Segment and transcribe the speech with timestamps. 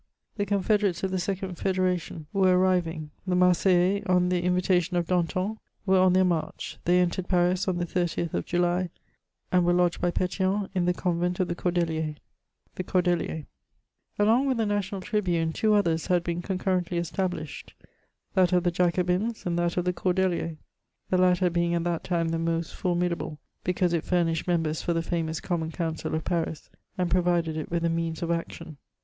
[0.37, 5.05] The confederates of the second feaeration were arriv* ing; the Marseillais, on the invitation of
[5.05, 8.89] Danton, were on their march; they entered Paris on the 30th of July,
[9.51, 12.15] and were lodged by Potion in the convent of the Cordeliers.
[12.75, 12.77] CHATEAUBRIAND.
[12.77, 13.47] 319 THB COBDELIEBS*
[14.17, 17.75] Along with the national tribune, two others had been con currently established;
[18.33, 20.57] that of the Jacobins and that of the Cordeliers;
[21.11, 25.03] the latter being at that time the most formidable, because it famished members for the
[25.03, 28.77] famous common coimcil of Paris, and provide^ it with the means of action.